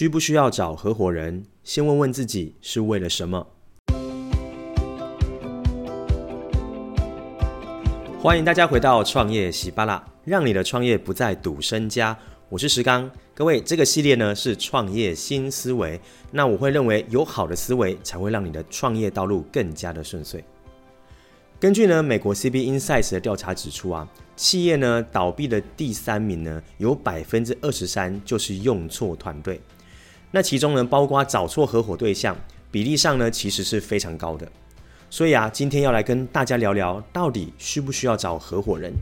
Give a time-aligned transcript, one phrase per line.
[0.00, 1.44] 需不需要找合伙人？
[1.62, 3.46] 先问问自己是为了什么。
[8.18, 12.16] 欢迎大家回到创业喜巴拉，让你的创业不再赌身家。
[12.48, 16.00] 我是石刚，各位，这个系列呢是创业新思维。
[16.30, 20.42] 那我会认为有好的思维，才会让你的创业道路更加的顺遂。
[21.58, 29.60] 根据呢美国 CB Insights 的调查指出啊，企业呢倒闭的第三名呢有百分之二十三就是用错团队。
[30.30, 32.36] 那其中呢包括找错合伙对象，
[32.70, 34.50] 比例上呢其实是非常高的。
[35.10, 38.92] 所以啊，今天要来跟大家聊聊，到底需不需要找合伙人？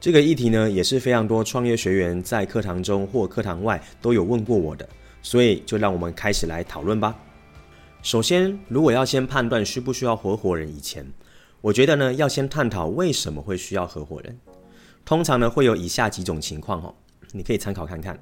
[0.00, 4.88] 这个议题呢，也是非常多创业学员在课堂中或课堂外都有问过我的，
[5.22, 7.14] 所以就让我们开始来讨论吧。
[8.02, 11.06] 首先，如果要先判断需不需要合伙人以前，
[11.60, 14.36] 我觉得呢，要先探讨为什么会需要合伙人。
[15.04, 16.94] 通常呢，会有以下几种情况哦，
[17.30, 18.18] 你可以参考看看。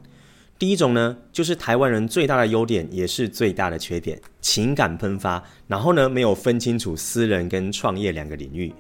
[0.61, 8.71] 第一种呢，就是台湾人最大的优点，也是最大的缺点，情感喷发，然后呢，没有分清楚私人跟创业两个领域。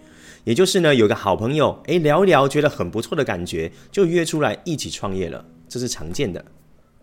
[0.45, 6.45] 也就是呢，有个好朋友，诶，聊一聊，觉得很不错的感觉，就约出来一起创业了，这是常见的。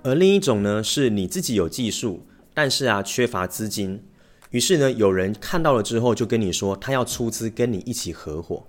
[0.04, 2.24] 而另一种呢，是你自己有技术，
[2.54, 4.00] 但是啊，缺乏资金，
[4.52, 8.64] 于是呢，有人看到了之后，就跟你说他要出资跟你一起合伙。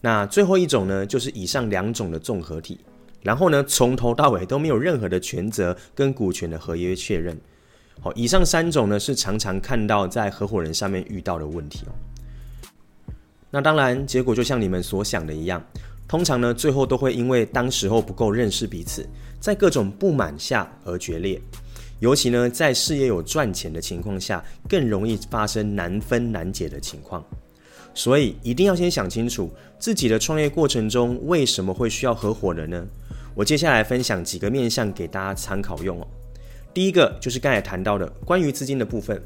[0.00, 2.78] 那最后一种呢，就是以上两种的综合体。
[3.22, 7.38] 然后呢，从头到尾都没有任何的权责跟股权的合约确认。
[8.00, 11.90] 好，以上三种呢，是常常看到在合伙人上面遇到的问题哦。
[13.50, 15.60] 那当然，结果就像你们所想的一样，
[16.06, 19.08] 通常呢，最后都会因为当时候不够认识彼此，
[19.40, 21.40] 在各种不满下而决裂。
[21.98, 27.24] 尤其呢，在事业有赚钱的情况下，更容易发生难分难解的情况。
[27.94, 32.86] 所以一定要先想清楚自己的创业过程中为什么会需要合伙人呢？
[33.34, 36.06] 我接下来分享几个面向给大家参考用哦。
[36.74, 39.20] 第一个就是刚才谈到的关于资金的部分。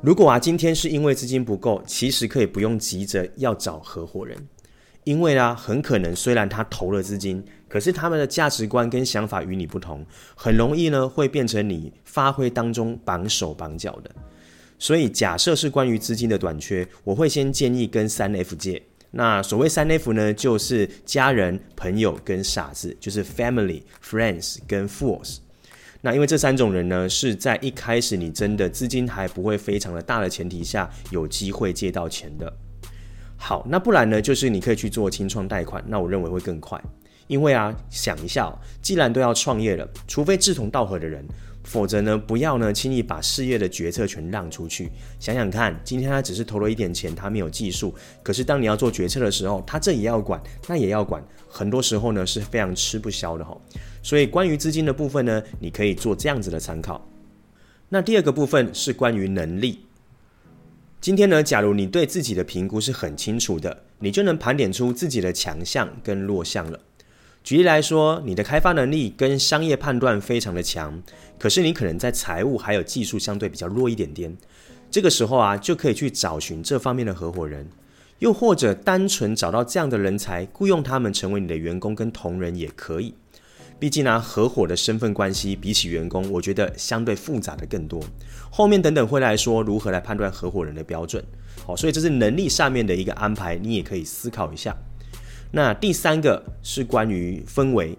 [0.00, 4.36] 如果啊今天是因为资金不够，其实可以不用急着要找合伙人，
[5.04, 10.04] 因为啊很可能虽然他投了资金，可是他们的价值观跟想法与你不同，
[10.34, 14.10] 很容易呢会变成你发挥当中绑手绑脚的。
[14.78, 18.82] 所以假设是关于资金的短缺，我会先建议跟三 F 借。
[19.12, 25.38] 那所谓三 F 呢，就是家人、朋友跟傻子，就是 Family、Friends 跟 Fools。
[26.02, 32.52] 那因为这三种人呢，是在一开始你真的资金还不会非常的大的前提下，有机会借到钱的。
[33.38, 36.78] 好，那不然呢，就是你可以去做清创贷款，那我认为会更快。
[37.26, 41.24] 因为啊，想一下哦，既然都要创业了，除非志同道合的人。
[41.66, 44.88] 否则呢，不要呢轻易把事业的决策权让出去。
[45.18, 47.92] 想想看，今天他只是投了一点钱，他没有技术。
[48.22, 51.22] 可是当你要做决策的时候，他这也要管，那也要管。
[51.48, 53.56] 很多时候呢是非常吃不消的哈。
[54.00, 57.04] 所以关于资金的部分呢，你可以做这样子的参考。
[57.88, 59.80] 那第二个部分是关于能力。
[61.00, 66.80] 今天呢，假如你对自己的评估是很清楚的，你就能盘点出自己的强项跟弱项了。
[67.46, 71.00] 举例来说，你的开发能力跟商业判断非常的强，
[71.38, 74.36] 可是你可能在财务还有技术相对比较弱一点点。
[74.90, 77.68] 这个时候啊，就可以去找寻这方面的合伙人，
[78.18, 83.14] 又或者单纯找到这样的人才，雇佣他们成为你的员工跟同仁也可以。
[83.78, 88.02] 毕竟呢，合伙的身份关系比起员工，我觉得相对复杂的更多。
[88.50, 91.24] 后面等等会来说如何来判断合伙人的标准。
[91.64, 94.76] 好，所以这是能力上面的一个安排，你也可以思考一下。
[95.52, 97.96] 那第三个是关于氛围，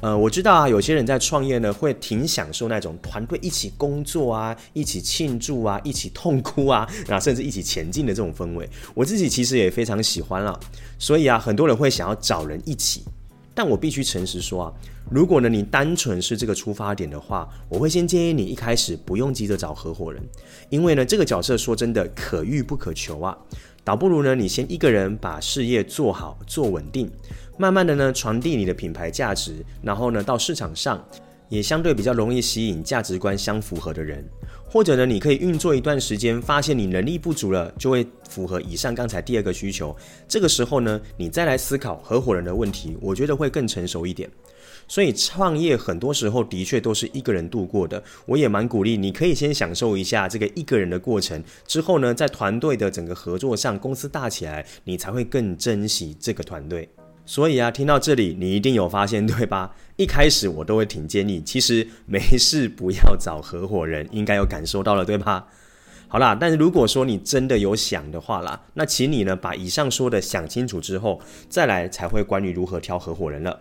[0.00, 10.58] 呃，我知道啊，有些人在创业呢，会挺享受那种团队一起工作啊，一起庆祝啊，一起痛哭啊， 啊，甚至一起前进的这种氛围，我自己其实也非常喜欢了。
[10.98, 13.02] 所以啊，很多人会想要找人一起，
[13.54, 14.72] 但我必须诚实说啊，
[15.10, 20.22] 如果呢你单纯是这个出发点的话，我会先建议你一开始不用急着找合伙人，
[20.68, 23.36] 因为呢这个角色说真的可遇不可求啊。
[23.82, 27.10] 倒不如呢，你先一个人把事业做好、做稳定，
[27.58, 31.02] 慢慢的呢传递你的品牌价值，然后呢到市场上
[31.48, 34.24] 也相对比较容易吸引价值观相符合的人，
[34.72, 39.94] 或者呢你可以运作一段时间，发现你能力不足了，就会符合以上刚才第二个需求，
[40.28, 44.30] 这个时候呢你再来思考合伙人的问题，我觉得会更成熟一点。
[44.86, 56.88] 所以创业很多时候的确都是一个人度过的，我也蛮鼓励你可以先享受一下这个一个人的过程，之后呢，在团队的整个合作上，公司大起来，你才会更珍惜这个团队。
[57.30, 59.72] 所以啊，听到这里你一定有发现对吧？
[59.94, 65.46] 一开始我都会挺建议，其实没事不要找合伙人，应该有感受到了对吧？
[66.10, 73.60] 好啦，但是如果说你真的有想的话啦，那请你呢把以上说的想清楚之后，再来才会关于如何挑合伙人了。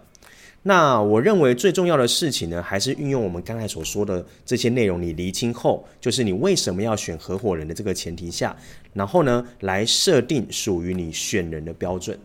[0.63, 8.57] 那我认为最重要的事情呢，还是运用我们刚才所说的这些内容，你厘清后，就是你为什么要选合伙人的这个前提下，
[8.93, 12.17] 然后呢，来设定属于你选人的标准。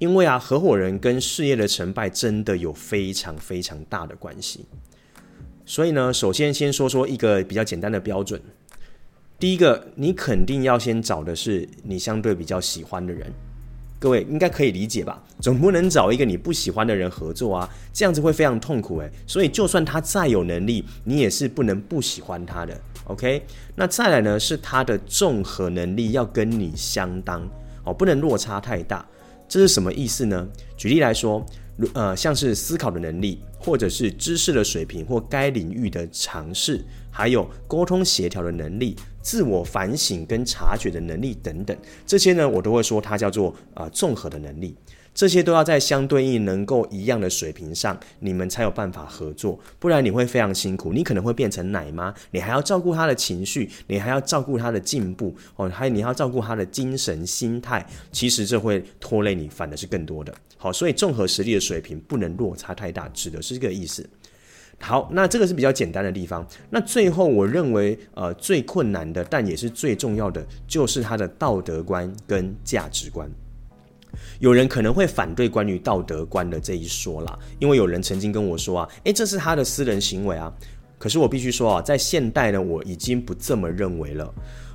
[0.00, 4.64] 因为啊，合伙人跟事业的成败真的有非常非常大的关系。
[5.66, 8.40] 所以呢，首先先说说一个比较简单的标准。
[9.38, 13.30] 第一个，你肯定要先找的是你相对比较喜欢的人。
[13.98, 15.22] 各位应该可以理解吧？
[15.38, 19.10] 总不能找一个你不喜欢的人合作啊，这样子会非常痛苦诶。
[19.26, 22.74] 所以就算他再有能力，你也是不能不喜欢他的。
[23.04, 23.42] OK？
[23.76, 27.46] 那再来呢，是他的综合能力要跟你相当
[27.84, 29.06] 哦，不能落差太大。
[29.50, 30.48] 这是什么意思呢？
[30.76, 31.44] 举例来说，
[31.92, 36.80] 呃，像是思考的能力，或者是知识的水平，或该领域的尝试，
[37.10, 38.94] 还有沟通协调的能力。
[39.20, 41.76] 自我反省跟察觉的能力等等，
[42.06, 44.76] 这些呢，我都会说它叫做啊、综合的能力。
[45.20, 49.60] 这些都要在相对应能够一样的水平上，你们才有办法合作。
[49.78, 57.86] 不然你会非常辛苦，你可能会变成奶妈，你还要照顾他的情绪，你还要照顾他的进步哦，还有你要照顾他的精神心态。
[58.10, 60.34] 其实这会拖累你，反而是更多的。
[60.56, 64.08] 好，所以综合实力的水平不能落差太大，指的是这个意思。
[64.80, 66.48] 好，那这个是比较简单的地方。
[66.70, 73.30] 那最后，我认为呃最困难的，但也是最重要的，就是他的道德观跟价值观。
[74.38, 80.52] 有人可能会反对关于道德观的这一说啦，因为有人曾经跟我说啊，诶，这是他的私人行为啊。
[80.98, 84.32] 可是我必须说啊，在现代呢，我已经不这么认为了。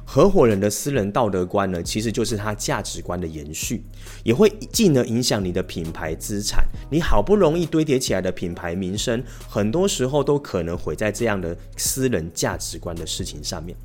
[0.08, 3.84] 合伙人的私人道德观呢，其实就是他价值观的延续，
[4.24, 6.64] 也会进而影响你的品牌资产。
[6.92, 13.76] 你好不容易堆叠起来的品牌名声，很多时候都可能毁在这样的私人价值观的事情上面。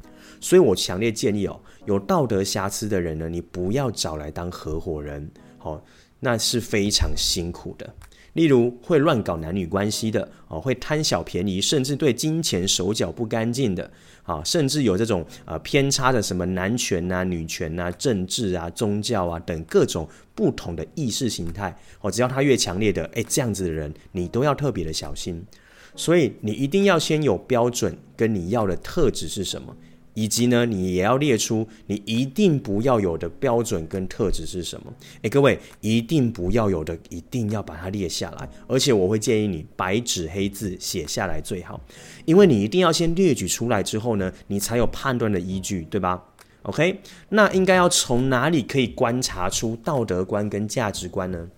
[0.43, 1.59] 所以我强烈建议哦，
[1.91, 5.29] 有道德瑕疵的人呢，你不要找来当合伙人，
[5.59, 5.83] 哦，
[6.21, 7.93] 那是非常辛苦的。
[8.35, 13.91] 例如会乱搞男女关系的，哦，会贪小便宜，甚至对金钱手脚不干净的。
[14.23, 25.45] 啊，甚至有这种呃偏差的什么男权啊、女权啊、政治啊、宗教啊等各种不同的意识形态哦，只要他越强烈的，诶，这样子的人你都要特别的小心。
[25.97, 29.77] 所以你一定要先有标准，跟你要的特质是什么。
[30.15, 34.93] 以及呢，你也要列出你一定不要有的标准跟特质是什么？
[35.23, 38.49] 诶，各位一定不要有的，一定要把它列下来。
[38.67, 41.81] 而且我会建议你白纸黑字写下来最好，
[42.25, 46.23] 因为你一定要先列举出来之后呢，你才有判断的依据，对吧
[46.63, 51.49] ？OK，那应该要从哪里可以观察出道德观跟价值观呢？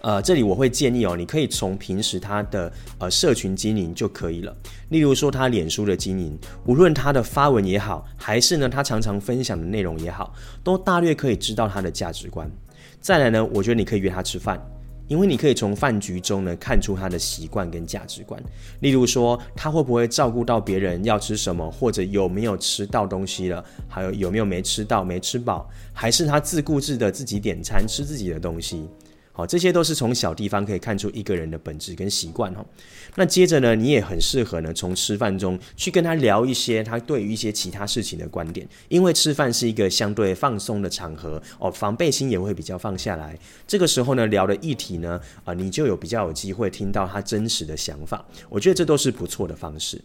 [0.00, 4.56] 呃，这里我会建议哦，你可以从平时他的呃社群经营就可以了。
[4.90, 12.48] 例如说他脸书的经营，无论他的发文也好，还是呢他常常分享的内容也好，都大略可以知道他的价值观。
[13.00, 14.60] 再来呢，我觉得你可以约他吃饭，
[15.08, 18.40] 因为你可以从饭局中呢看出他的习惯跟价值观。
[18.80, 28.88] 例如说他会不会照顾到别人要吃什么，或者有没有吃到东西了，还有有没有没吃到没吃饱，还是他自顾自的自己点餐吃自己的东西。
[29.38, 32.66] 好，这些都是从小地方可以看出一个人的本质跟习惯哈。
[33.14, 43.38] 那接着呢，你也很适合呢，从吃饭中去跟他聊一些他对于一些其他事情的观点，因为吃饭是一个相对放松的场合哦，防备心也会比较放下来。
[43.64, 48.26] 这个时候呢，聊的议题呢，啊，你就有比较有机会听到他真实的想法。
[48.48, 50.02] 我觉得这都是不错的方式。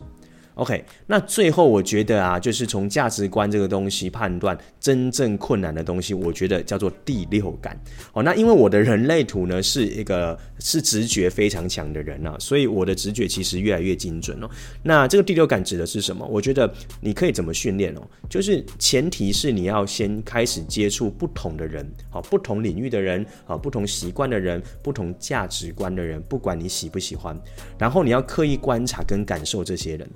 [0.56, 7.76] OK，那最后我觉得啊，就是从价值观这个东西判断真正困难的东西，我觉得叫做第六感。
[8.14, 14.50] 哦，那因为我的人类图呢是一个是直觉非常强的人啊，所以我的直觉其实越来越精准哦。
[14.84, 16.24] 那这个第六感指的是什么？
[16.28, 18.02] 我觉得你可以怎么训练哦？
[18.30, 27.36] 就是前提是你要先开始接触不同的人，好，不同领域的人，好，不同习惯的人，不同价值观的人，不管你喜不喜欢，
[27.80, 30.08] 然后你要刻意观察跟感受这些人。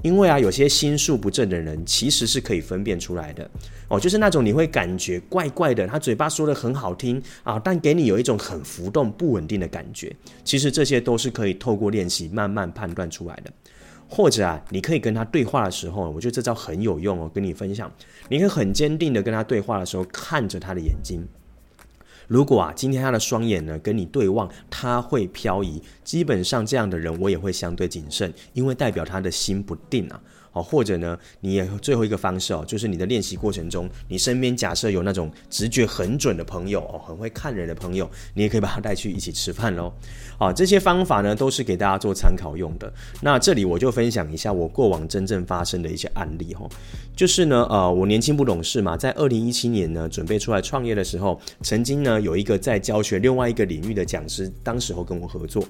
[0.00, 3.48] 因为啊，有些心术不正的人其实是可以分辨出来的
[3.88, 10.14] 哦，就是那种你会感觉怪怪的，他嘴巴说的很好听啊，但给你有一种很浮动、不稳定的感觉。
[10.42, 13.52] 其实这些都是可以透过练习慢慢判断出来的。
[14.08, 17.90] 或者啊，你可以跟他对话的时候，我觉得这招很有用哦，跟你分享。
[18.28, 21.26] 你可以很坚定的跟他对话的时候，看着他的眼睛。
[22.32, 25.82] 如果啊，今天他的双眼呢跟你对望，他会漂移。
[26.02, 30.18] 基本上这样的人，我也会相对谨慎，因为代表他的心不定啊。
[30.52, 39.92] 哦，或者呢，你也最后一个方式哦，就是你的练习过程中，你身边假设有那种直觉很准的朋友哦，很会看人的朋友，你也可以把他带去一起吃饭喽。
[40.38, 42.92] 好，这些方法呢，都是给大家做参考用的。
[43.20, 46.68] 那这里我就分享一下我过往真正发生的一些案例哈，
[47.14, 55.64] 就是呢，呃，我年轻不懂事嘛，在二零一七年呢，准备出来创业的时候，曾经呢，有一个在教学另外一个领域的讲师，当时候跟我合作，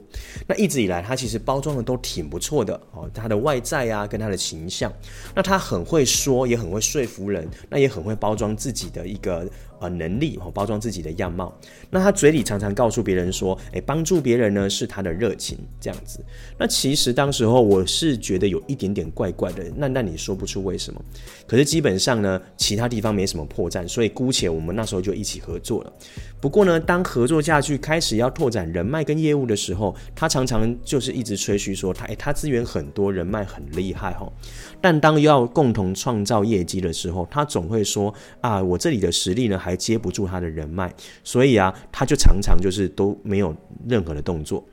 [0.46, 4.92] 那一直以来他其实包装的都挺不错的哦，他的外在啊，跟他的形象，
[5.34, 9.46] 那他很会说，也很会说服人，那也很会包装自己的一个。
[9.82, 11.52] 呃，能力哦，包装自己的样貌。
[11.90, 16.24] 那他嘴里常常告诉别人说，诶，帮助别人呢是他的热情，这样子。
[16.56, 19.64] 那其实当时候我是觉得有一点点怪怪的。
[19.76, 21.04] 那那你说不出为什么？
[21.48, 25.92] 可是基本上呢，其他地方没什么破绽，所以姑且我们那时候就一起合作了。
[26.40, 34.32] 不过呢，当合作下去，开始要拓展人脉跟业务的时候，他常常就是一直吹嘘说他，诶，他资源很多，人脉很厉害哈。
[34.80, 39.76] 但当要共同创造业绩的时候，他总会说啊，我这里的实力呢还。
[39.82, 43.52] 接不住他的人脉，所以啊，他就常常就是都没有
[43.88, 44.64] 任何的动作。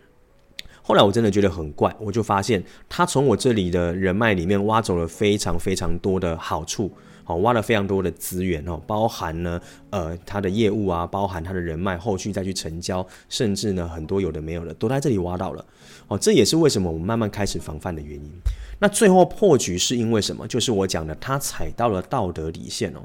[0.89, 6.91] 后来我真的觉得很怪，我就发现他从我这里的人脉里面挖走了非常非常多的好处，
[7.23, 15.63] 好，挖了非常多的资源哦，包含呢，呃，他的业务啊，包含他的人脉，后续再去成交，甚至呢，很多有的没有的都在这里挖到了。
[16.07, 18.31] 哦，这也是为什么我们慢慢开始防范的原因。
[18.79, 20.47] 那最后破局是因为什么？
[20.47, 23.01] 就是我讲的，他踩到了道德底线哦。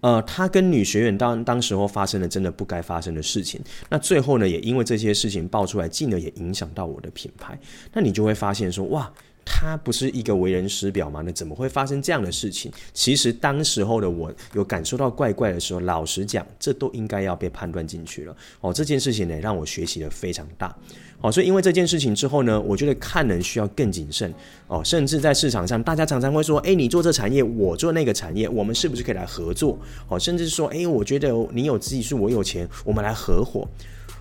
[0.00, 3.60] 呃，他跟女学员当当时候发生了真的不该发生的事情。
[3.88, 7.58] 那最后呢，也因为这些事情爆出来，进而也影响到我的品牌。
[7.92, 9.12] 那你就会发现说，哇，
[9.48, 11.22] 他不是一个为人师表吗？
[11.24, 12.70] 那怎么会发生这样的事情？
[12.92, 18.36] 其实当时候的我有感受到怪怪的时候，老实讲，这都应该要被判断进去了。
[18.60, 20.76] 哦，这件事情呢，让我学习的非常大。
[21.20, 24.34] 哦，所以因为这件事情之后呢，我觉得看人需要更谨慎
[24.66, 29.78] 哦，甚至在市场上，大家常常会说，诶，你做这产业，我做那个产业，我们是不是可以来合作？
[30.08, 33.66] 哦，甚至说，诶，我觉得你有技术，我有钱，我们来合伙。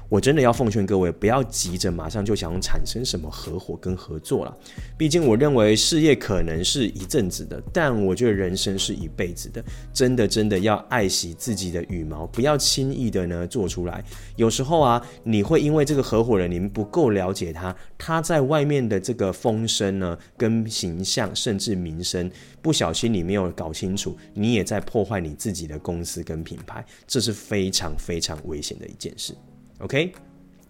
[0.08, 4.58] 我真的要奉劝各位，不要急着马上就想产生什么合伙跟合作了。
[4.98, 9.64] 毕竟我认为事业可能是一阵子的，但我觉得人生是一辈子的。
[9.94, 14.04] 真的真的要爱惜自己的羽毛，不要轻易的呢做出来。
[14.36, 22.30] 有时候啊，你会因为这个合伙人你们不够了解他，他在外面的这个风声呢，跟形象甚至名声，
[22.62, 29.34] 不小心你没有搞清楚，你也在破坏你自己的公司跟品牌，这是非常非常危险的一件事。
[29.80, 30.14] OK，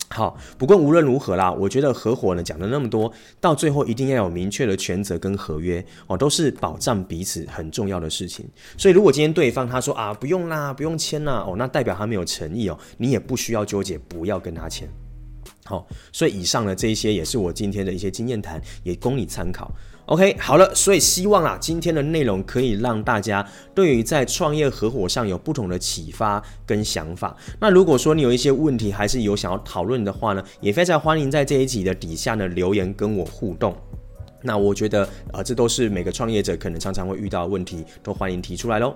[0.09, 8.47] 好，不过无论如何啦，我觉得合伙呢讲了那么多，到最后一定要有明确的权责跟合约哦，都是保障彼此很重要的事情。
[8.77, 14.89] 所以如果今天对方他说啊不用啦，不用签啦，哦，那代表他没有诚意哦，你也不需要纠结，不要跟他签。
[15.65, 19.71] 好，所以以上的这一些也是我今天的一些经验谈，也供你参考。
[20.07, 23.43] OK，好了，所以希望啊，今天的内容可以让大家
[23.73, 27.35] 对于在创业合伙上有不同的启发跟想法。
[27.59, 33.75] 那如果说你有一些问题，还是有想要讨论的话呢，也非常欢迎在这一集的底下呢留言跟我互动。
[34.43, 38.95] 那我觉得啊、呃，这都是每个创业者可能常常会遇到的问题，都欢迎提出来喽。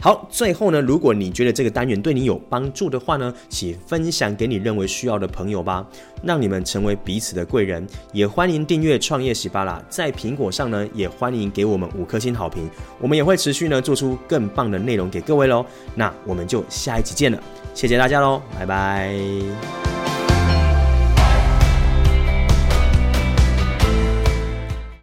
[0.00, 5.84] 好，最后呢，如果你觉得这个单元对你有帮助的话呢，请分享给你认为需要的朋友吧，
[6.22, 7.84] 让你们成为彼此的贵人。
[8.12, 15.66] 也欢迎订阅创业喜巴拉，在苹果上呢，也欢迎给我们五颗星好评，我们也会持续呢做出更棒的内容给各位喽。
[15.96, 17.42] 那我们就下一集见了，
[17.74, 19.97] 谢谢大家喽，拜拜。